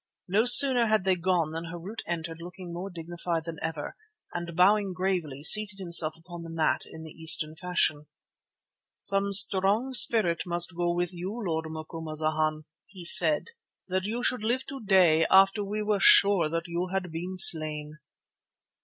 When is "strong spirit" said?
9.31-10.41